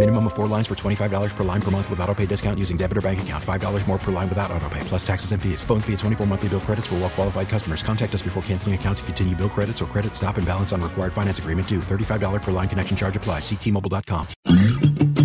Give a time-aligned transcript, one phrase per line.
[0.00, 2.78] Minimum of four lines for $25 per line per month with auto pay discount using
[2.78, 3.44] debit or bank account.
[3.44, 5.62] $5 more per line without auto pay, plus taxes and fees.
[5.62, 7.82] Phone fee at 24 monthly bill credits for well qualified customers.
[7.82, 10.80] Contact us before canceling account to continue bill credits or credit stop and balance on
[10.80, 11.80] required finance agreement due.
[11.80, 13.42] $35 per line connection charge applies.
[13.42, 14.26] Ctmobile.com.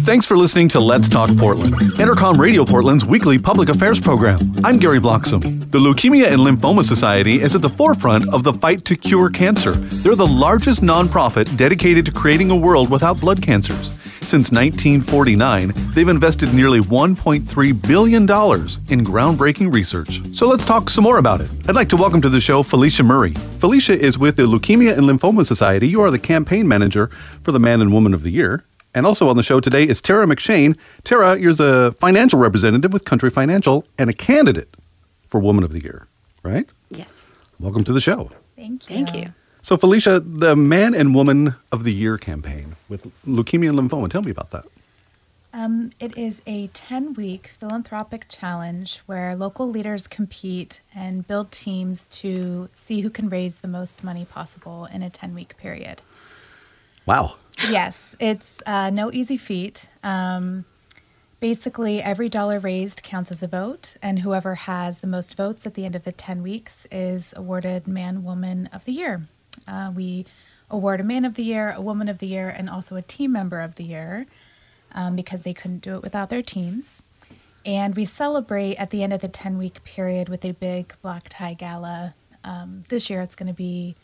[0.03, 4.39] Thanks for listening to Let's Talk Portland, Entercom Radio Portland's weekly public affairs program.
[4.65, 5.71] I'm Gary Bloxam.
[5.71, 9.71] The Leukemia and Lymphoma Society is at the forefront of the fight to cure cancer.
[9.71, 13.93] They're the largest nonprofit dedicated to creating a world without blood cancers.
[14.25, 20.19] Since 1949, they've invested nearly $1.3 billion in groundbreaking research.
[20.35, 21.51] So let's talk some more about it.
[21.69, 23.33] I'd like to welcome to the show Felicia Murray.
[23.59, 25.87] Felicia is with the Leukemia and Lymphoma Society.
[25.87, 27.11] You are the campaign manager
[27.43, 28.63] for the Man and Woman of the Year.
[28.95, 30.75] And also on the show today is Tara McShane.
[31.03, 34.75] Tara, you're the financial representative with Country Financial and a candidate
[35.27, 36.07] for Woman of the Year,
[36.41, 36.67] right?
[36.89, 37.31] Yes.
[37.59, 38.31] Welcome to the show.
[38.55, 38.95] Thank you.
[38.95, 39.33] Thank you.
[39.65, 44.21] So, Felicia, the Man and Woman of the Year campaign with leukemia and lymphoma, tell
[44.21, 44.65] me about that.
[45.53, 52.11] Um, it is a 10 week philanthropic challenge where local leaders compete and build teams
[52.19, 56.03] to see who can raise the most money possible in a 10 week period.
[57.07, 57.37] Wow.
[57.67, 59.89] Yes, it's uh, no easy feat.
[60.03, 60.65] Um,
[61.39, 65.73] basically, every dollar raised counts as a vote, and whoever has the most votes at
[65.73, 69.27] the end of the 10 weeks is awarded Man Woman of the Year.
[69.67, 70.25] Uh, we
[70.69, 73.31] award a Man of the Year, a Woman of the Year, and also a Team
[73.31, 74.25] Member of the Year
[74.93, 77.01] um, because they couldn't do it without their teams.
[77.65, 81.27] And we celebrate at the end of the 10 week period with a big black
[81.29, 82.13] tie gala.
[82.43, 83.95] Um, this year it's going to be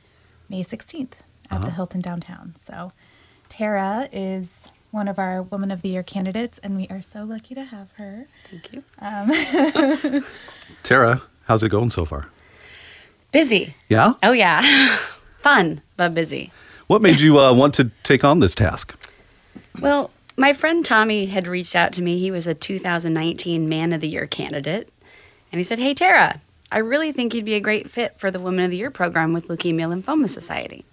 [0.49, 1.11] May 16th
[1.49, 1.59] at Uh-huh.
[1.65, 2.53] the Hilton downtown.
[2.55, 2.91] So
[3.49, 7.53] Tara is one of our Woman of the Year candidates, and we are so lucky
[7.55, 8.27] to have her.
[8.49, 8.83] Thank you.
[8.99, 10.23] Um,
[10.83, 12.27] Tara, how's it going so far?
[13.31, 13.75] Busy.
[13.89, 14.13] Yeah?
[14.23, 14.97] Oh, yeah.
[15.41, 16.51] Fun, but busy.
[16.87, 18.95] What made you uh, want to take on this task?
[19.79, 22.19] Well, my friend Tommy had reached out to me.
[22.19, 24.91] He was a 2019 Man of the Year candidate.
[25.51, 26.41] And he said, Hey, Tara,
[26.71, 29.33] I really think you'd be a great fit for the Woman of the Year program
[29.33, 30.85] with Leukemia Lymphoma Society.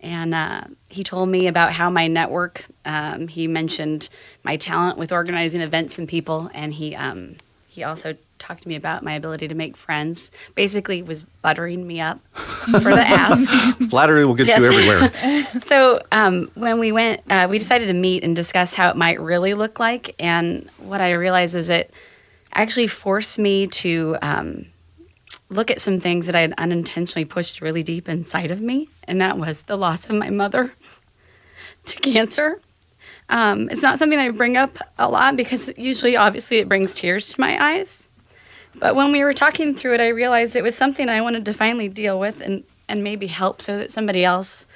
[0.00, 4.08] And uh, he told me about how my network, um, he mentioned
[4.42, 6.50] my talent with organizing events and people.
[6.52, 7.36] And he, um,
[7.72, 10.30] he also talked to me about my ability to make friends.
[10.54, 12.20] Basically, was buttering me up
[12.66, 13.48] for the ask.
[13.88, 15.44] Flattery will get you everywhere.
[15.62, 19.18] so um, when we went, uh, we decided to meet and discuss how it might
[19.18, 20.14] really look like.
[20.18, 21.90] And what I realized is it
[22.52, 24.66] actually forced me to um,
[25.48, 29.18] look at some things that I had unintentionally pushed really deep inside of me, and
[29.22, 30.74] that was the loss of my mother
[31.86, 32.60] to cancer.
[33.28, 37.32] Um, it's not something I bring up a lot because usually, obviously, it brings tears
[37.32, 38.10] to my eyes.
[38.74, 41.54] But when we were talking through it, I realized it was something I wanted to
[41.54, 44.66] finally deal with and, and maybe help so that somebody else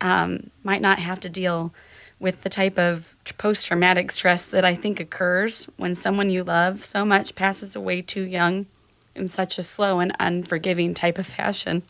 [0.00, 1.72] um, might not have to deal
[2.20, 6.84] with the type of post traumatic stress that I think occurs when someone you love
[6.84, 8.66] so much passes away too young
[9.14, 11.82] in such a slow and unforgiving type of fashion.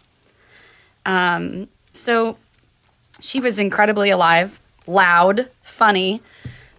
[1.06, 2.36] Um, so
[3.20, 6.22] she was incredibly alive, loud, funny.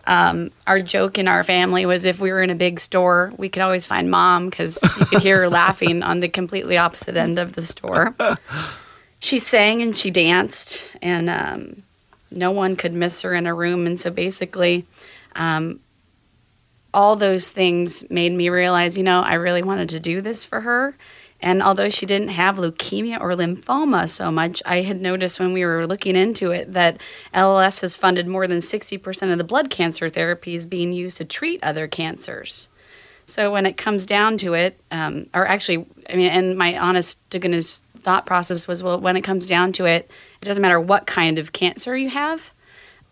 [0.07, 3.49] Um, our joke in our family was if we were in a big store, we
[3.49, 7.39] could always find mom because you could hear her laughing on the completely opposite end
[7.39, 8.15] of the store.
[9.19, 11.83] She sang and she danced, and um,
[12.29, 13.87] no one could miss her in a room.
[13.87, 14.85] And so basically,
[15.35, 15.79] um,
[16.93, 20.61] all those things made me realize, you know, I really wanted to do this for
[20.61, 20.95] her.
[21.41, 25.65] And although she didn't have leukemia or lymphoma so much, I had noticed when we
[25.65, 26.99] were looking into it that
[27.33, 31.63] LLS has funded more than 60% of the blood cancer therapies being used to treat
[31.63, 32.69] other cancers.
[33.25, 37.17] So when it comes down to it, um, or actually, I mean, and my honest
[37.31, 40.09] to goodness thought process was, well, when it comes down to it,
[40.41, 42.51] it doesn't matter what kind of cancer you have.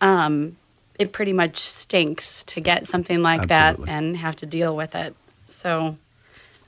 [0.00, 0.56] Um,
[0.98, 3.86] it pretty much stinks to get something like Absolutely.
[3.86, 5.14] that and have to deal with it.
[5.46, 5.96] So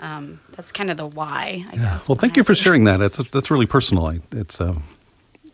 [0.01, 1.83] um, that's kind of the why, I Yeah.
[1.93, 2.09] guess.
[2.09, 3.01] Well, thank you for sharing that.
[3.01, 4.09] It's that's really personal.
[4.33, 4.75] It's uh,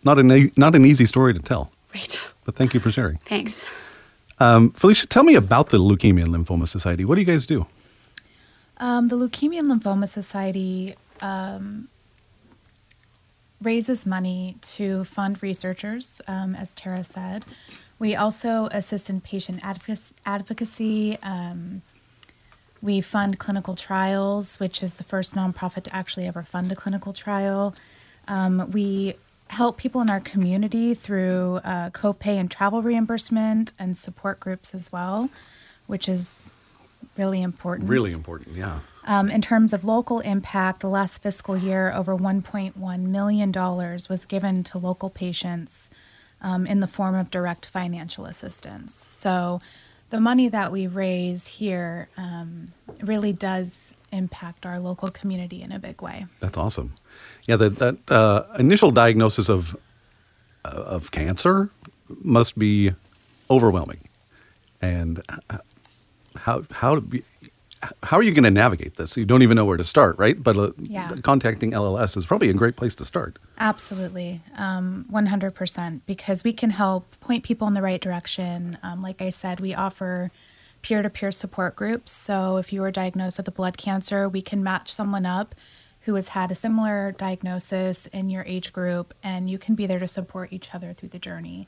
[0.05, 1.71] not an e- not an easy story to tell.
[1.94, 2.21] Right.
[2.44, 3.19] But thank you for sharing.
[3.19, 3.67] Thanks.
[4.41, 7.05] Um, Felicia, tell me about the Leukemia and Lymphoma Society.
[7.05, 7.67] What do you guys do?
[8.79, 11.87] Um, the Leukemia and Lymphoma Society um,
[13.61, 17.44] raises money to fund researchers, um, as Tara said.
[18.00, 21.17] We also assist in patient advoc- advocacy.
[22.82, 27.12] We fund clinical trials, which is the first nonprofit to actually ever fund a clinical
[27.12, 27.75] trial.
[28.29, 29.14] Um, we
[29.49, 34.90] help people in our community through uh, copay and travel reimbursement and support groups as
[34.90, 35.31] well,
[35.87, 36.50] which is
[37.17, 37.88] really important.
[37.88, 38.81] Really important, yeah.
[39.05, 44.64] Um, in terms of local impact, the last fiscal year, over $1.1 million was given
[44.64, 45.90] to local patients
[46.40, 48.94] um, in the form of direct financial assistance.
[48.94, 49.61] So
[50.12, 52.69] the money that we raise here um,
[53.00, 56.26] really does impact our local community in a big way.
[56.41, 56.93] That's awesome.
[57.47, 59.75] Yeah, that, that uh, initial diagnosis of,
[60.67, 61.70] uh, of cancer
[62.23, 62.93] must be
[63.50, 64.00] overwhelming.
[64.82, 65.23] And
[66.37, 67.03] how, how,
[68.02, 69.17] how are you going to navigate this?
[69.17, 70.40] You don't even know where to start, right?
[70.40, 71.14] But uh, Yeah.
[71.23, 73.38] contacting LLS is probably a great place to start.
[73.58, 78.79] Absolutely, um, 100%, because we can help point people in the right direction.
[78.82, 80.31] Um, like I said, we offer
[80.82, 82.12] peer to peer support groups.
[82.12, 85.55] So if you are diagnosed with a blood cancer, we can match someone up
[86.00, 90.00] who has had a similar diagnosis in your age group, and you can be there
[90.00, 91.67] to support each other through the journey.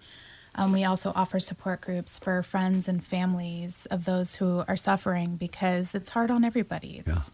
[0.57, 5.37] Um, we also offer support groups for friends and families of those who are suffering
[5.37, 7.03] because it's hard on everybody.
[7.05, 7.33] It's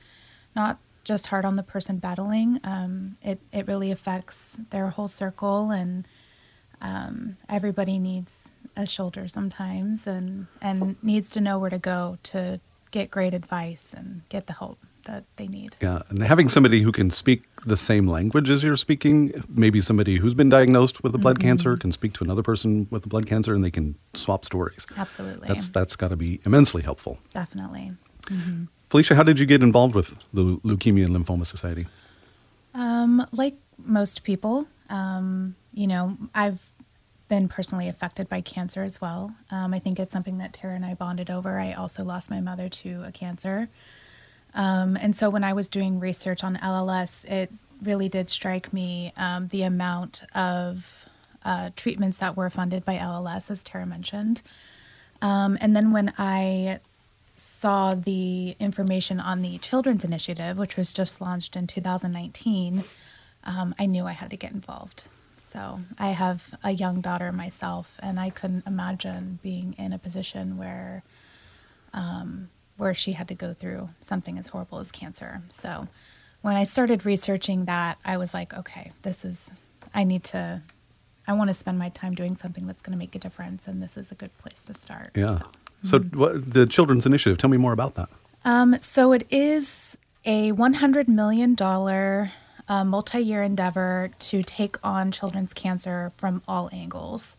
[0.56, 2.60] not just hard on the person battling.
[2.64, 6.06] Um, it it really affects their whole circle, and
[6.80, 12.60] um, everybody needs a shoulder sometimes, and and needs to know where to go to
[12.90, 15.76] get great advice and get the help that they need.
[15.80, 20.16] Yeah, and having somebody who can speak the same language as you're speaking, maybe somebody
[20.16, 21.42] who's been diagnosed with a blood Mhm.
[21.42, 24.86] cancer can speak to another person with a blood cancer, and they can swap stories.
[24.96, 27.18] Absolutely, That's that's got to be immensely helpful.
[27.32, 27.92] definitely.
[28.28, 31.86] hmm Felicia, how did you get involved with the Leukemia and Lymphoma Society?
[32.74, 36.68] Um, like most people, um, you know, I've
[37.28, 39.32] been personally affected by cancer as well.
[39.52, 41.60] Um, I think it's something that Tara and I bonded over.
[41.60, 43.68] I also lost my mother to a cancer.
[44.54, 47.52] Um, and so when I was doing research on LLS, it
[47.82, 51.06] really did strike me um, the amount of
[51.44, 54.42] uh, treatments that were funded by LLS, as Tara mentioned.
[55.22, 56.80] Um, and then when I
[57.36, 62.84] saw the information on the Children's Initiative, which was just launched in 2019,
[63.44, 65.04] um, I knew I had to get involved.
[65.48, 70.58] So I have a young daughter myself, and I couldn't imagine being in a position
[70.58, 71.02] where
[71.92, 75.42] um, where she had to go through something as horrible as cancer.
[75.50, 75.86] So
[76.42, 79.52] when I started researching that, I was like, okay, this is
[79.94, 80.62] I need to.
[81.26, 83.80] I want to spend my time doing something that's going to make a difference, and
[83.80, 85.10] this is a good place to start.
[85.14, 85.38] Yeah.
[85.82, 88.08] So, what, the Children's Initiative, tell me more about that.
[88.44, 91.56] Um, so it is a $100 million
[92.68, 97.36] uh, multi year endeavor to take on children's cancer from all angles.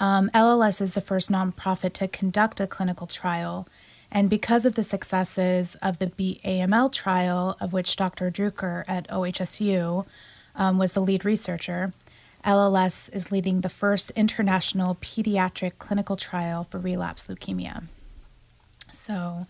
[0.00, 3.68] Um, LLS is the first nonprofit to conduct a clinical trial.
[4.14, 8.30] And because of the successes of the Beat AML trial, of which Dr.
[8.30, 10.04] Druker at OHSU
[10.54, 11.94] um, was the lead researcher,
[12.44, 17.84] LLS is leading the first international pediatric clinical trial for relapse leukemia.
[18.90, 19.46] So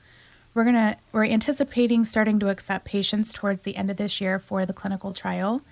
[0.55, 4.65] we're gonna we're anticipating starting to accept patients towards the end of this year for
[4.65, 5.63] the clinical trial.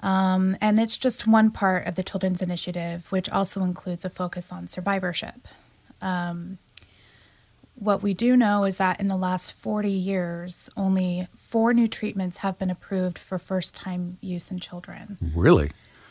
[0.00, 4.50] Um, and it's just one part of the Children's Initiative, which also includes a focus
[4.50, 5.46] on survivorship.
[6.00, 6.58] Um,
[7.80, 12.38] what we do know is that in the last 40 years, only four new treatments
[12.38, 15.16] have been approved for first time use in children.
[15.34, 15.70] Really?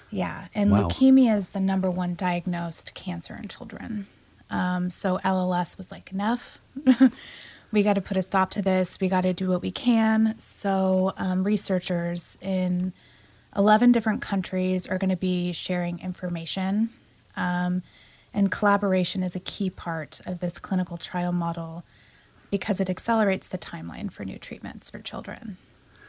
[0.10, 0.88] Yeah, and Wow.
[0.88, 4.08] leukemia is the number one diagnosed cancer in children.
[4.50, 6.60] Um, so LLS was like, enough.
[7.72, 9.00] we got to put a stop to this.
[9.02, 10.40] We got to do what we can.
[10.40, 12.94] So um, researchers in
[13.58, 16.92] 11 different countries are going to be sharing information.
[17.36, 17.84] Um,
[18.38, 21.84] and collaboration is a key part of this clinical trial model
[22.52, 25.58] because it accelerates the timeline for new treatments for children.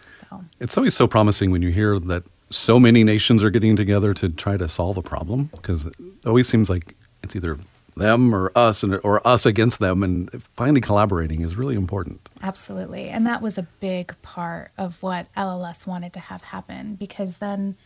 [0.07, 0.45] So.
[0.61, 4.29] It's always so promising when you hear that so many nations are getting together to
[4.29, 5.95] try to solve a problem because it
[6.27, 7.57] always seems like it's either
[7.97, 12.29] them or us and or us against them and finally collaborating is really important.
[12.43, 13.09] Absolutely.
[13.09, 17.77] And that was a big part of what LLS wanted to have happen because then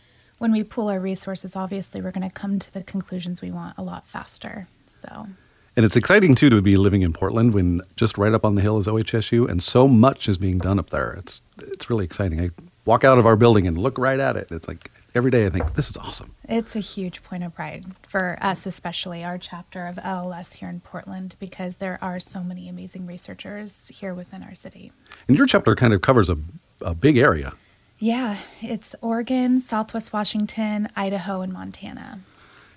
[0.43, 3.79] when we pool our resources, obviously we're going to come to the conclusions we want
[3.79, 4.67] a lot faster.
[4.89, 5.29] So,
[5.77, 8.61] And it's exciting too to be living in Portland when just right up on the
[8.61, 11.13] hill is OHSU and so much is being done up there.
[11.13, 12.41] It's it's really exciting.
[12.41, 12.51] I
[12.87, 14.49] walk out of our building and look right at it.
[14.51, 16.35] It's like every day I think this is awesome.
[16.49, 20.81] It's a huge point of pride for us, especially our chapter of LLS here in
[20.81, 24.91] Portland, because there are so many amazing researchers here within our city.
[25.29, 26.37] And your chapter kind of covers a,
[26.81, 27.53] a big area.
[28.02, 32.18] Yeah, it's Oregon, Southwest Washington, Idaho, and Montana.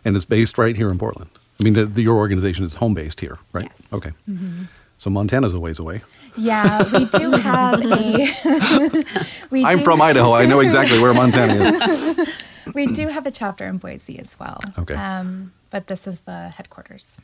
[0.05, 1.31] And it's based right here in Portland.
[1.59, 3.65] I mean, the, the, your organization is home based here, right?
[3.65, 3.91] Yes.
[3.91, 4.11] Okay.
[4.29, 4.65] Mm-hmm.
[4.99, 6.03] So Montana's a ways away.
[6.37, 9.27] Yeah, we do have a.
[9.49, 10.33] we I'm from Idaho.
[10.33, 12.29] I know exactly where Montana is.
[12.75, 14.61] we do have a chapter in Boise as well.
[14.77, 14.93] Okay.
[14.93, 17.17] Um, but this is the headquarters.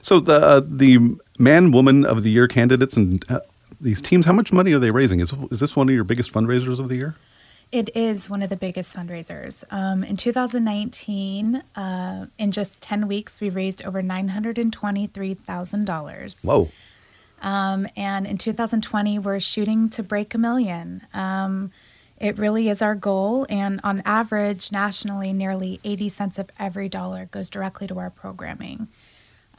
[0.00, 0.98] So the uh, the
[1.38, 3.38] man woman of the year candidates and uh,
[3.82, 5.20] these teams, how much money are they raising?
[5.20, 7.14] Is is this one of your biggest fundraisers of the year?
[7.72, 9.64] It is one of the biggest fundraisers.
[9.70, 16.44] Um, in 2019, uh, in just 10 weeks, we raised over $923,000.
[16.44, 16.68] Whoa.
[17.40, 21.06] Um, and in 2020, we're shooting to break a million.
[21.14, 21.70] Um,
[22.18, 23.46] it really is our goal.
[23.48, 28.88] And on average, nationally, nearly 80 cents of every dollar goes directly to our programming.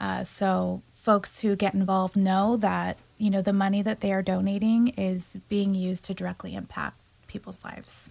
[0.00, 4.22] Uh, so folks who get involved know that you know the money that they are
[4.22, 8.10] donating is being used to directly impact people's lives.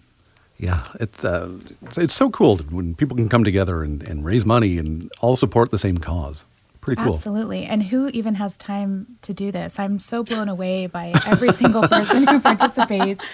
[0.56, 1.50] Yeah, it's, uh,
[1.82, 5.36] it's, it's so cool when people can come together and, and raise money and all
[5.36, 6.44] support the same cause.
[6.80, 7.14] Pretty cool.
[7.14, 7.64] Absolutely.
[7.64, 9.78] And who even has time to do this?
[9.78, 13.24] I'm so blown away by every single person who participates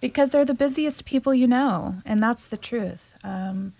[0.00, 3.16] because they're the busiest people you know, and that's the truth.
[3.22, 3.72] Um,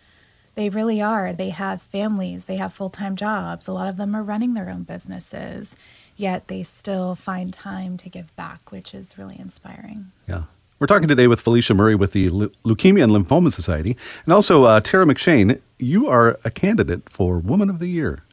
[0.59, 1.33] they really are.
[1.33, 3.69] They have families, they have full time jobs.
[3.69, 5.77] A lot of them are running their own businesses,
[6.17, 10.11] yet they still find time to give back, which is really inspiring.
[10.27, 10.43] Yeah.
[10.81, 14.81] We're talking today with Felicia Murray with the Leukemia and Lymphoma Society, and also uh,
[14.81, 15.61] Tara McShane.
[15.79, 18.25] You are a candidate for Woman of the Year.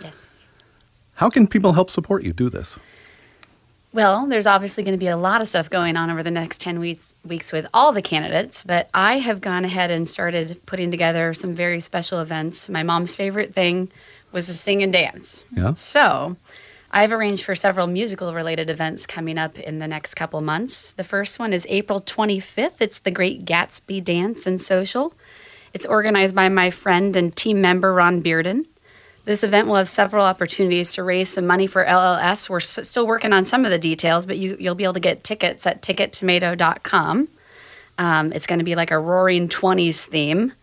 [0.00, 0.44] Yes.
[1.14, 2.76] How can people help support you do this?
[3.92, 6.60] Well, there's obviously going to be a lot of stuff going on over the next
[6.60, 10.90] 10 weeks, weeks with all the candidates, but I have gone ahead and started putting
[10.90, 12.68] together some very special events.
[12.68, 13.90] My mom's favorite thing
[14.30, 15.42] was to sing and dance.
[15.56, 15.72] Yeah.
[15.72, 16.36] So
[16.90, 20.92] I've arranged for several musical related events coming up in the next couple months.
[20.92, 22.80] The first one is April 25th.
[22.80, 25.14] It's the Great Gatsby Dance and Social.
[25.72, 28.66] It's organized by my friend and team member Ron Bearden.
[29.28, 32.48] This event will have several opportunities to raise some money for LLS.
[32.48, 35.22] We're still working on some of the details, but you, will be able to get
[35.22, 37.28] tickets at tickettomato.com.
[37.98, 40.54] Um, it's going to be like a Roaring Twenties theme,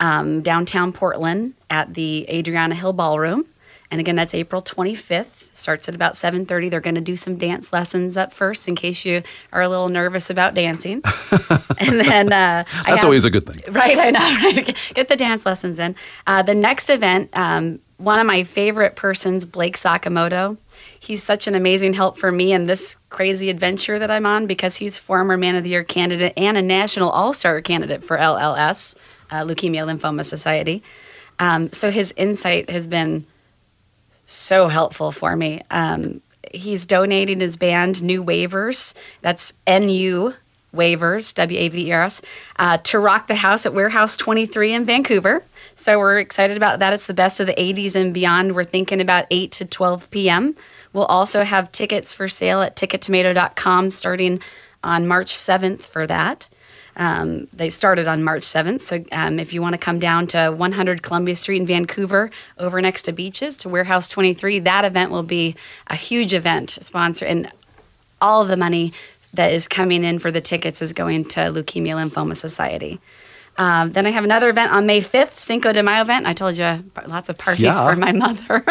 [0.00, 3.46] um, downtown Portland at the Adrianna Hill Ballroom,
[3.90, 5.40] and again that's April 25th.
[5.54, 6.70] Starts at about 7:30.
[6.70, 9.88] They're going to do some dance lessons up first, in case you are a little
[9.88, 11.02] nervous about dancing.
[11.78, 13.98] and then uh, that's have, always a good thing, right?
[13.98, 14.20] I know.
[14.40, 14.76] Right?
[14.94, 15.96] Get the dance lessons in.
[16.26, 17.30] Uh, the next event.
[17.34, 20.56] Um, one of my favorite persons, Blake Sakamoto.
[20.98, 24.76] He's such an amazing help for me in this crazy adventure that I'm on because
[24.76, 28.96] he's former Man of the Year candidate and a national All Star candidate for LLS,
[29.30, 30.82] uh, Leukemia Lymphoma Society.
[31.38, 33.26] Um, so his insight has been
[34.30, 35.62] so helpful for me.
[35.70, 36.20] Um,
[36.52, 38.94] he's donating his band Nu Wavers.
[39.22, 40.32] That's NU
[40.72, 42.22] Wavers, W A V E R S,
[42.56, 45.42] uh, to rock the house at Warehouse 23 in Vancouver.
[45.74, 46.92] So we're excited about that.
[46.92, 48.54] It's the best of the 80s and beyond.
[48.54, 50.56] We're thinking about 8 to 12 p.m.
[50.92, 54.40] We'll also have tickets for sale at tickettomato.com starting
[54.82, 56.48] on March 7th for that.
[56.96, 58.82] Um, they started on March 7th.
[58.82, 62.80] So um, if you want to come down to 100 Columbia Street in Vancouver, over
[62.80, 65.56] next to Beaches to Warehouse 23, that event will be
[65.86, 67.50] a huge event sponsor, and
[68.20, 68.92] all of the money
[69.34, 73.00] that is coming in for the tickets is going to Leukemia Lymphoma Society.
[73.56, 76.26] Um, then I have another event on May 5th, Cinco de Mayo event.
[76.26, 77.86] I told you lots of parties yeah.
[77.86, 78.64] for my mother.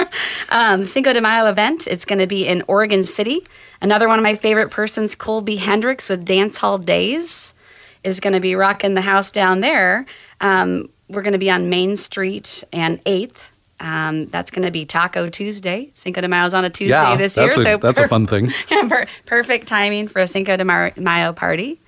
[0.50, 1.86] um, Cinco de Mayo event.
[1.86, 3.46] It's going to be in Oregon City.
[3.82, 7.54] Another one of my favorite persons, Colby Hendricks with Dance Hall Days,
[8.04, 10.06] is going to be rocking the house down there.
[10.42, 13.50] Um, we're going to be on Main Street and 8th.
[13.80, 15.90] Um, that's going to be Taco Tuesday.
[15.94, 18.10] Cinco de Mayo is on a Tuesday yeah, this year, a, so that's per- a
[18.10, 18.52] fun thing.
[18.70, 21.80] yeah, per- perfect timing for a Cinco de Mayo party.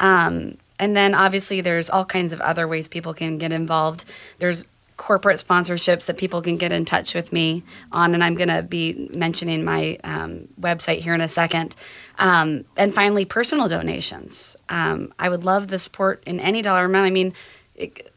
[0.00, 4.04] Um, and then obviously there's all kinds of other ways people can get involved.
[4.38, 4.64] There's
[4.96, 7.62] corporate sponsorships that people can get in touch with me
[7.92, 11.76] on, and I'm going to be mentioning my um, website here in a second.
[12.18, 14.56] Um, and finally, personal donations.
[14.68, 17.06] Um, I would love the support in any dollar amount.
[17.06, 17.34] I mean,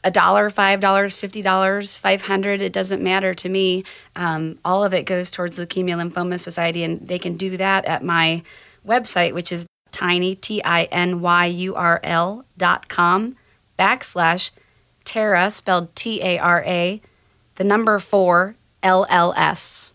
[0.04, 2.62] a dollar, five dollars, fifty dollars, five hundred.
[2.62, 3.84] It doesn't matter to me.
[4.16, 8.04] Um, all of it goes towards Leukemia Lymphoma Society, and they can do that at
[8.04, 8.42] my
[8.88, 13.36] website, which is tiny, T I N Y U R L dot com
[13.78, 14.52] backslash
[15.06, 17.02] Tara, spelled T A R A,
[17.56, 19.94] the number four, L L S.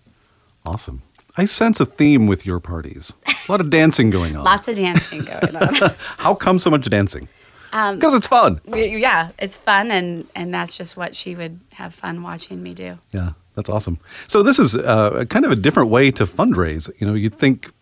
[0.67, 1.03] Awesome.
[1.37, 3.13] I sense a theme with your parties.
[3.27, 4.45] A lot of dancing going on.
[4.45, 5.75] Lots of dancing going on.
[6.19, 7.29] How come so much dancing?
[7.73, 8.61] Um, Because it's fun.
[8.73, 12.99] yeah, it's fun, and and that's just what she would have fun watching me do.
[13.11, 13.99] Yeah, that's awesome.
[14.29, 16.89] So this is uh, kind of a different way to fundraise.
[17.01, 17.73] You know, you think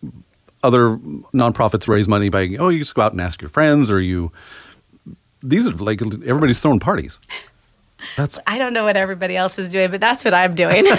[0.63, 0.97] other
[1.33, 4.31] nonprofits raise money by oh, you just go out and ask your friends, or you.
[5.43, 7.19] These are like everybody's throwing parties.
[8.17, 10.85] That's I don't know what everybody else is doing, but that's what I'm doing.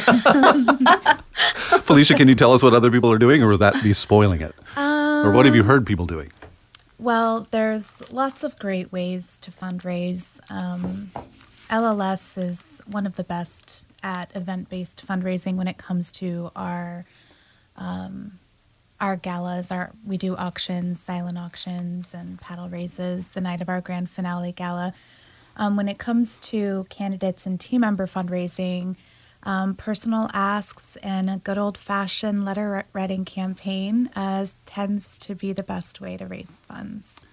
[1.82, 2.14] Felicia.
[2.14, 4.54] Can you tell us what other people are doing, or was that be spoiling it?
[4.76, 6.30] or what have you heard people doing?
[6.98, 10.40] Well, there's lots of great ways to fundraise.
[10.50, 11.10] Um,
[11.70, 17.04] LLS is one of the best at event-based fundraising when it comes to our
[17.76, 18.38] um,
[19.04, 19.70] our galas.
[19.70, 24.50] Our we do auctions, silent auctions, and paddle raises the night of our grand finale
[24.50, 24.92] gala.
[25.56, 28.96] Um, when it comes to candidates and team member fundraising,
[29.42, 35.52] um, personal asks and a good old fashioned letter writing campaign uh, tends to be
[35.52, 37.26] the best way to raise funds.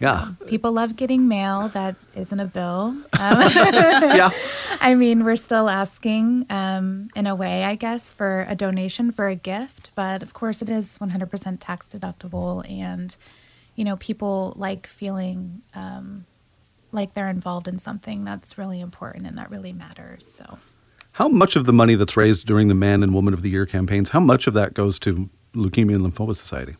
[0.00, 2.94] Yeah, People love getting mail that isn't a bill.
[2.94, 4.30] Um, yeah.
[4.80, 9.26] I mean, we're still asking, um, in a way, I guess, for a donation for
[9.26, 13.16] a gift, but of course, it is 100% tax deductible, and
[13.74, 16.26] you know, people like feeling um,
[16.92, 20.26] like they're involved in something that's really important and that really matters.
[20.26, 20.58] So.
[21.12, 23.66] How much of the money that's raised during the Man and Woman of the Year
[23.66, 24.10] campaigns?
[24.10, 26.76] How much of that goes to Leukemia and Lymphoma Society?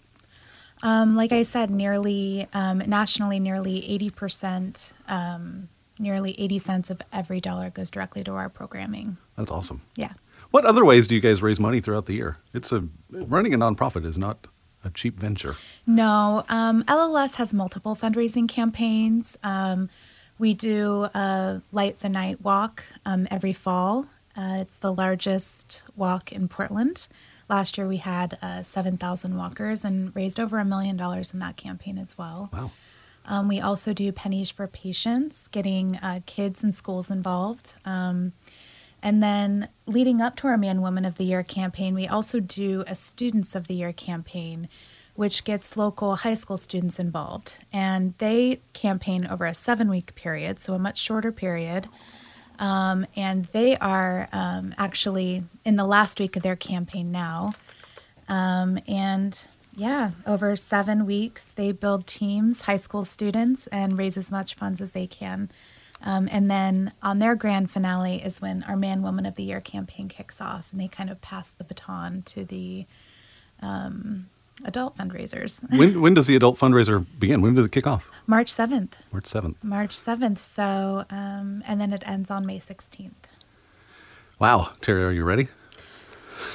[0.82, 3.82] Um, like I said, nearly um, nationally, nearly
[4.12, 5.68] 80%, um,
[5.98, 9.18] nearly 80 cents of every dollar goes directly to our programming.
[9.36, 9.82] That's awesome.
[9.96, 10.12] Yeah.
[10.50, 12.38] What other ways do you guys raise money throughout the year?
[12.54, 14.46] It's a running a nonprofit is not
[14.84, 15.56] a cheap venture.
[15.86, 19.36] No, um, LLS has multiple fundraising campaigns.
[19.42, 19.90] Um,
[20.38, 24.06] we do a Light the Night walk um, every fall.
[24.36, 27.08] Uh, it's the largest walk in Portland.
[27.48, 31.56] Last year we had uh, 7,000 walkers and raised over a million dollars in that
[31.56, 32.50] campaign as well.
[32.52, 32.70] Wow.
[33.24, 37.74] Um, we also do pennies for patients, getting uh, kids and schools involved.
[37.84, 38.32] Um,
[39.02, 42.84] and then leading up to our Man Woman of the Year campaign, we also do
[42.86, 44.68] a Students of the Year campaign,
[45.14, 47.54] which gets local high school students involved.
[47.72, 51.88] And they campaign over a seven week period, so a much shorter period.
[52.58, 57.52] Um, and they are um, actually in the last week of their campaign now.
[58.28, 64.30] Um, and yeah, over seven weeks, they build teams, high school students, and raise as
[64.30, 65.50] much funds as they can.
[66.02, 69.60] Um, and then on their grand finale is when our Man Woman of the Year
[69.60, 72.86] campaign kicks off, and they kind of pass the baton to the
[73.62, 74.26] um,
[74.64, 75.64] adult fundraisers.
[75.76, 77.40] When when does the adult fundraiser begin?
[77.40, 78.08] When does it kick off?
[78.30, 78.92] March 7th.
[79.10, 79.64] March seventh.
[79.64, 80.36] March 7th.
[80.36, 83.12] So, um, and then it ends on May 16th.
[84.38, 85.48] Wow, Terry, are you ready?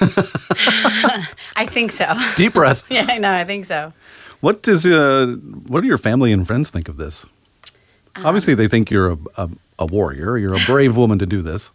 [1.56, 2.14] I think so.
[2.36, 2.84] Deep breath.
[2.88, 3.32] yeah, I know.
[3.32, 3.92] I think so.
[4.40, 5.34] What does uh,
[5.66, 7.26] what do your family and friends think of this?
[8.16, 10.38] Obviously, they think you're a, a, a warrior.
[10.38, 11.72] You're a brave woman to do this.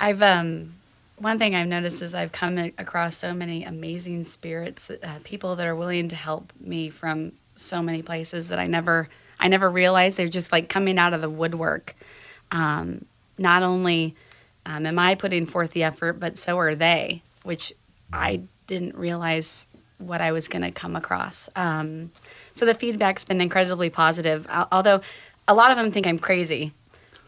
[0.00, 0.74] I've um,
[1.18, 5.66] one thing I've noticed is I've come across so many amazing spirits, uh, people that
[5.66, 9.08] are willing to help me from so many places that I never
[9.40, 11.94] I never realized they're just like coming out of the woodwork.
[12.50, 13.04] Um,
[13.36, 14.14] not only
[14.64, 17.72] um, am I putting forth the effort, but so are they, which
[18.12, 19.66] I didn't realize
[19.98, 21.48] what I was going to come across.
[21.56, 22.10] Um,
[22.52, 25.00] so the feedback's been incredibly positive, although
[25.46, 26.72] a lot of them think I'm crazy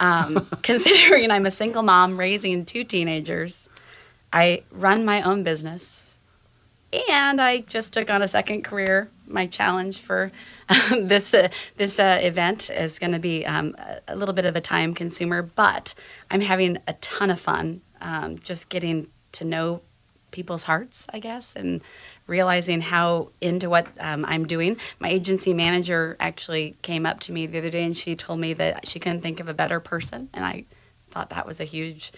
[0.00, 3.68] um, considering I'm a single mom raising two teenagers.
[4.32, 6.18] I run my own business,
[7.08, 9.08] and I just took on a second career.
[9.26, 10.32] My challenge for
[10.90, 13.76] this uh, this uh, event is going to be um,
[14.08, 15.94] a- little bit of a time consumer, but
[16.30, 17.82] I'm having a ton of fun.
[18.00, 19.80] Um, just getting to know
[20.30, 21.80] people's hearts, I guess, and
[22.26, 24.76] realizing how into what um, I'm doing.
[24.98, 28.52] My agency manager actually came up to me the other day and she told me
[28.54, 30.64] that she couldn't think of a better person, and I
[31.10, 32.12] thought that was a huge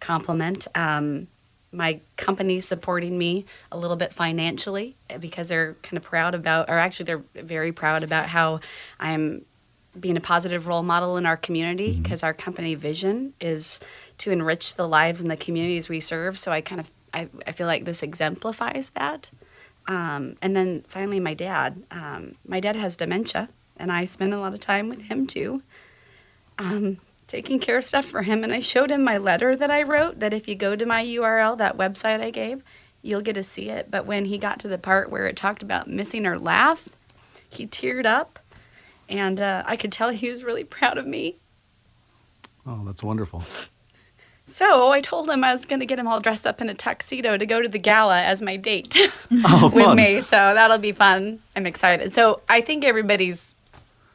[0.00, 0.66] compliment.
[0.74, 1.28] Um,
[1.74, 6.70] my company's supporting me a little bit financially eh, because they're kind of proud about,
[6.70, 8.60] or actually, they're very proud about how
[8.98, 9.44] I'm
[9.98, 13.80] being a positive role model in our community because our company vision is
[14.18, 16.38] to enrich the lives and the communities we serve.
[16.38, 19.30] So I kind of I, I feel like this exemplifies that.
[19.86, 21.82] Um, and then finally, my dad.
[21.90, 25.62] Um, my dad has dementia, and I spend a lot of time with him too,
[26.58, 26.98] um,
[27.34, 28.44] taking care of stuff for him.
[28.44, 30.20] And I showed him my letter that I wrote.
[30.20, 32.62] That if you go to my URL, that website I gave,
[33.02, 33.90] you'll get to see it.
[33.90, 36.90] But when he got to the part where it talked about missing her laugh,
[37.50, 38.38] he teared up,
[39.08, 41.38] and uh, I could tell he was really proud of me.
[42.64, 43.42] Oh, that's wonderful.
[44.46, 46.74] So I told him I was going to get him all dressed up in a
[46.74, 48.96] tuxedo to go to the gala as my date
[49.44, 50.20] Oh, with me.
[50.20, 51.40] So that'll be fun.
[51.56, 52.14] I'm excited.
[52.14, 53.56] So I think everybody's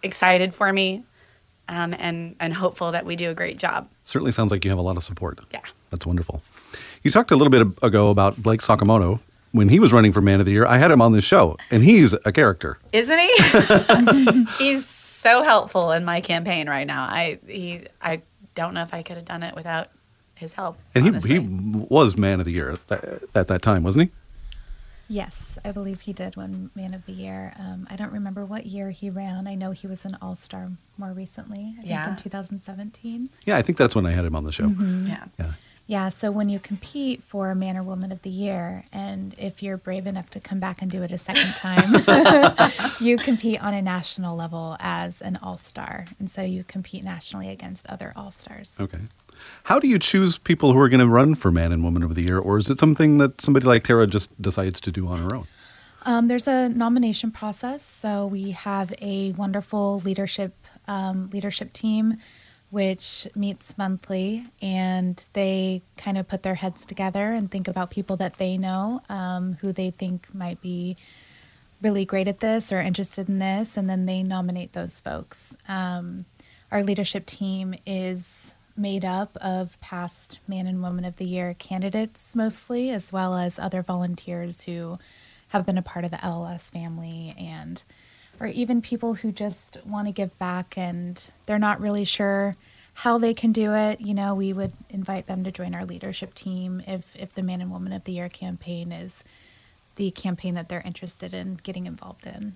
[0.03, 1.03] excited for me
[1.69, 3.87] um, and, and hopeful that we do a great job.
[4.03, 5.39] Certainly sounds like you have a lot of support.
[5.51, 5.61] Yeah.
[5.91, 6.41] That's wonderful.
[7.03, 9.19] You talked a little bit ago about Blake Sakamoto
[9.51, 10.65] when he was running for Man of the Year.
[10.65, 12.77] I had him on this show, and he's a character.
[12.91, 14.45] Isn't he?
[14.57, 17.03] he's so helpful in my campaign right now.
[17.03, 18.21] I he I
[18.55, 19.89] don't know if I could have done it without
[20.35, 20.77] his help.
[20.95, 24.11] And he, he was Man of the Year at that, at that time, wasn't he?
[25.11, 27.53] Yes, I believe he did win Man of the Year.
[27.57, 29.47] Um, I don't remember what year he ran.
[29.47, 31.75] I know he was an All Star more recently.
[31.79, 32.05] I Yeah.
[32.05, 33.29] think in 2017.
[33.45, 34.67] Yeah, I think that's when I had him on the show.
[34.67, 35.25] yeah.
[35.39, 35.51] Yeah.
[35.87, 39.75] Yeah, so when you compete for Man or Woman of the Year, and if you're
[39.75, 41.91] brave enough to come back and do it a second time,
[43.01, 46.05] you compete on a national level as an all star.
[46.19, 48.77] And so you compete nationally against other all stars.
[48.79, 48.99] Okay.
[49.63, 52.15] How do you choose people who are going to run for Man and Woman of
[52.15, 55.19] the Year, or is it something that somebody like Tara just decides to do on
[55.19, 55.47] her own?
[56.03, 57.83] Um, there's a nomination process.
[57.83, 60.53] So we have a wonderful leadership
[60.87, 62.17] um, leadership team,
[62.71, 68.15] which meets monthly, and they kind of put their heads together and think about people
[68.17, 70.95] that they know um, who they think might be
[71.81, 75.55] really great at this or interested in this, and then they nominate those folks.
[75.67, 76.25] Um,
[76.71, 82.35] our leadership team is made up of past Man and Woman of the Year candidates
[82.35, 84.97] mostly, as well as other volunteers who
[85.49, 87.83] have been a part of the LLS family and
[88.39, 92.53] or even people who just want to give back and they're not really sure
[92.93, 93.99] how they can do it.
[94.01, 97.61] You know, we would invite them to join our leadership team if if the Man
[97.61, 99.23] and Woman of the Year campaign is
[99.95, 102.55] the campaign that they're interested in getting involved in.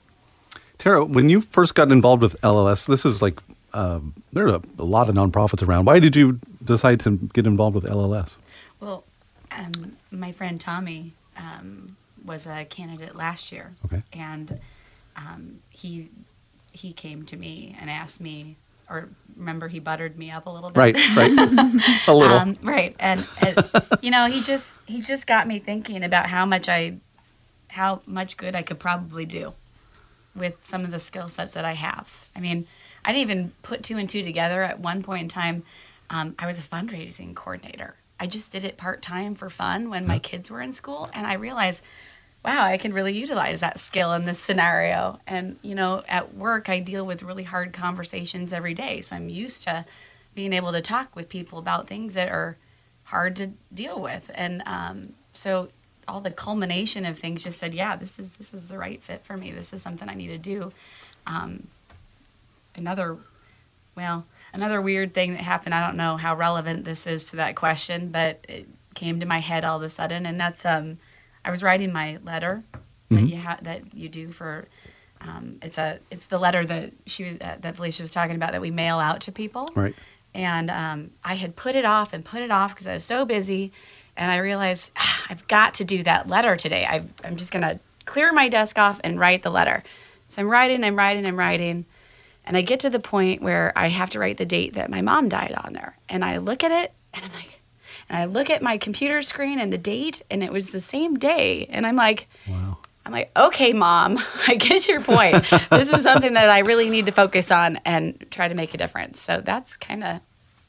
[0.78, 3.42] Tara, when you first got involved with LLS, this is like
[3.74, 5.86] um, there are a, lot of nonprofits around.
[5.86, 8.38] Why did you decide to get involved with LLS?
[8.80, 9.04] Well,
[9.52, 14.02] um, my friend Tommy um, was a candidate last year, Okay.
[14.14, 14.60] and
[15.16, 16.10] um, he
[16.72, 18.56] he came to me and asked me,
[18.90, 19.08] or
[19.38, 21.32] remember he buttered me up a little bit, Right, right,
[22.08, 22.38] a little.
[22.38, 23.58] um, right, and it,
[24.02, 26.98] you know he just he just got me thinking about how much I
[27.68, 29.54] how much good I could probably do
[30.36, 32.08] with some of the skill sets that I have.
[32.36, 32.68] I mean,
[33.06, 34.64] I didn't even put two and two together.
[34.64, 35.64] At one point in time,
[36.10, 37.96] um, I was a fundraising coordinator.
[38.20, 41.28] I just did it part time for fun when my kids were in school, and
[41.28, 41.84] I realized,
[42.46, 45.20] wow, I can really utilize that skill in this scenario.
[45.28, 49.30] And you know, at work, I deal with really hard conversations every day, so I'm
[49.30, 49.86] used to
[50.36, 52.58] being able to talk with people about things that are
[53.04, 55.70] hard to deal with, and um, so
[56.08, 59.26] all the culmination of things just said, yeah, this is this is the right fit
[59.26, 59.52] for me.
[59.52, 60.72] This is something I need to do.
[61.26, 61.68] Um,
[62.76, 63.18] another,
[63.96, 65.76] well, another weird thing that happened.
[65.76, 69.40] I don't know how relevant this is to that question, but it came to my
[69.40, 70.98] head all of a sudden, and that's um,
[71.44, 72.64] I was writing my letter
[73.10, 74.66] that you ha- that you do for.
[75.22, 78.52] Um, it's a it's the letter that she was uh, that Felicia was talking about
[78.52, 79.70] that we mail out to people.
[79.76, 79.96] Right.
[80.34, 83.26] And um, I had put it off and put it off because I was so
[83.26, 83.72] busy,
[84.18, 86.86] and I realized ah, I've got to do that letter today.
[86.86, 89.84] i I'm just gonna clear my desk off and write the letter.
[90.28, 91.86] So I'm writing, I'm writing, I'm writing,
[92.46, 95.02] and I get to the point where I have to write the date that my
[95.02, 97.62] mom died on there, and I look at it and I'm like,
[98.10, 101.18] and I look at my computer screen and the date, and it was the same
[101.18, 102.28] day, and I'm like.
[102.48, 102.78] Wow.
[103.06, 105.44] I'm like, okay, mom, I get your point.
[105.70, 108.78] this is something that I really need to focus on and try to make a
[108.78, 109.20] difference.
[109.20, 110.22] So that's kind of,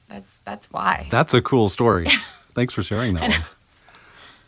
[0.09, 1.07] that's that's why.
[1.13, 2.09] That's a cool story.
[2.55, 3.45] Thanks for sharing that one.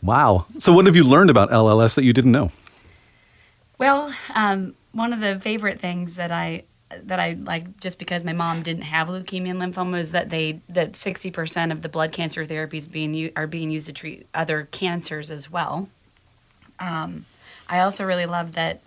[0.01, 0.45] Wow.
[0.59, 2.51] So, what have you learned about LLS that you didn't know?
[3.77, 8.33] Well, um, one of the favorite things that I that I like, just because my
[8.33, 12.45] mom didn't have leukemia and lymphoma, is that they that 60% of the blood cancer
[12.45, 15.89] therapies being are being used to treat other cancers as well.
[16.79, 17.25] Um,
[17.67, 18.81] I also really love that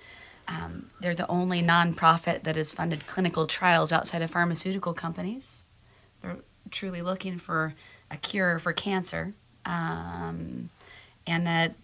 [0.49, 5.65] um, they're the only nonprofit that has funded clinical trials outside of pharmaceutical companies.
[6.23, 6.39] They're
[6.71, 7.75] truly looking for
[8.11, 9.35] a cure for cancer,
[9.67, 10.71] um,
[11.27, 11.75] and that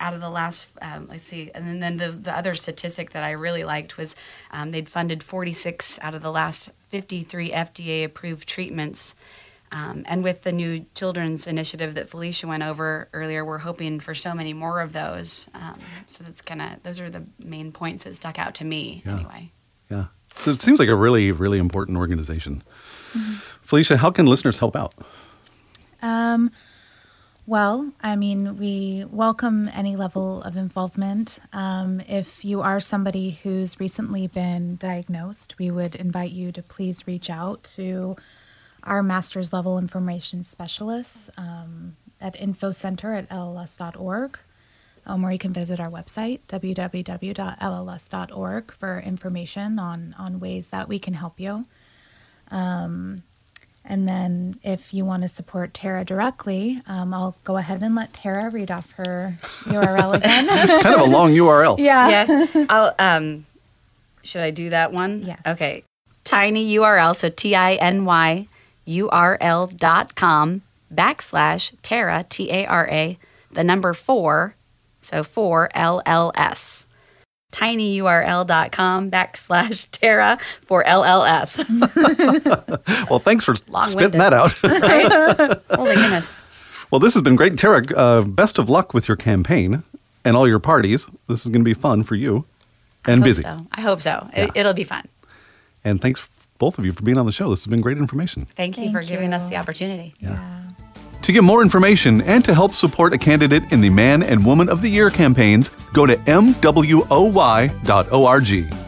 [0.00, 3.22] out of the last, um, let's see, and then, then the, the other statistic that
[3.22, 4.14] I really liked was
[4.50, 9.14] um, they'd funded 46 out of the last 53 FDA approved treatments.
[9.72, 14.14] Um, and with the new children's initiative that Felicia went over earlier, we're hoping for
[14.14, 15.48] so many more of those.
[15.54, 19.02] Um, so that's kind of those are the main points that stuck out to me
[19.04, 19.14] Yeah.
[19.16, 19.50] anyway.
[19.90, 20.04] Yeah.
[20.36, 22.62] So, it seems like a really, really important organization.
[23.62, 24.94] Felicia, how can listeners help out?
[26.02, 26.50] Um,
[27.46, 31.38] well, I mean, we welcome any level of involvement.
[31.52, 37.06] Um, if you are somebody who's recently been diagnosed, we would invite you to please
[37.06, 38.16] reach out to
[38.82, 44.38] our master's level information specialists um, at infocenter at lls.org.
[45.06, 47.12] um, or you can visit our website, www.lls.org,
[48.72, 51.64] for information on, on ways that we can help you.
[52.50, 53.22] Um,
[53.88, 58.12] and then if you want to support Tara directly, um, I'll go ahead and let
[58.12, 60.46] Tara read off her URL again.
[60.50, 61.78] it's kind of a long URL.
[61.86, 62.08] Yeah.
[62.26, 62.66] Yeah.
[62.68, 63.46] I'll, um,
[64.22, 65.22] should I do that one?
[65.22, 65.40] Yes.
[65.46, 65.84] Okay.
[66.24, 68.48] Tiny URL, so T I N Y
[68.86, 73.18] U R L dot com backslash Tara, T A R A,
[73.52, 74.54] the number four,
[75.00, 76.86] so four L L S.
[77.56, 81.64] tinyurl.com backslash Tara for LLS.
[83.10, 84.20] Well, thanks for spitting Long-winded.
[84.20, 84.62] that out.
[84.64, 85.60] right?
[85.78, 86.38] Holy goodness.
[86.90, 87.56] well, this has been great.
[87.56, 89.82] Tara, uh, best of luck with your campaign
[90.24, 91.06] and all your parties.
[91.28, 92.44] This is going to be fun for you
[93.06, 93.42] and Hope busy.
[93.42, 93.66] so.
[93.72, 94.28] I hope so.
[94.32, 94.44] Yeah.
[94.44, 95.06] It, it'll be fun.
[95.84, 96.26] And thanks,
[96.58, 97.48] both of you, for being on the show.
[97.50, 98.46] This has been great information.
[98.56, 100.14] Thank you for Thank giving us the opportunity.
[101.22, 104.68] To get more information and to help support a candidate in the Man and Woman
[104.68, 107.06] of the Year campaigns, go to MWOY.org.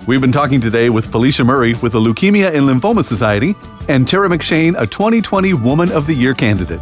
[0.06, 3.54] We've been talking today with Felicia Murray with the Leukemia and Lymphoma Society
[3.88, 6.80] and Tara McShane, a 2020 Woman of the Year candidate.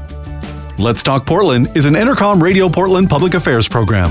[0.78, 4.10] Let's Talk Portland is an Entercom Radio Portland public affairs program.